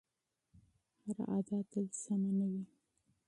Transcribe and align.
هره 1.05 1.23
ادعا 1.37 1.59
تل 1.71 1.85
سمه 2.01 2.31
نه 2.37 2.45
وي. 2.51 2.63